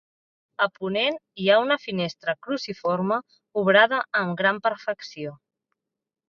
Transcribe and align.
A 0.65 0.67
ponent 0.77 1.17
hi 1.43 1.49
ha 1.49 1.57
una 1.63 1.77
finestra 1.83 2.35
cruciforme 2.47 3.19
obrada 3.65 4.01
amb 4.23 4.33
gran 4.41 4.63
perfecció. 4.69 5.37